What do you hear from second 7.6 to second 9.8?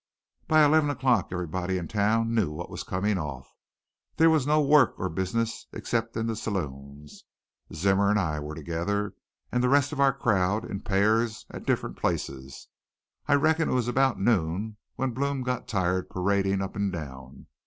Zimmer and I were together, and the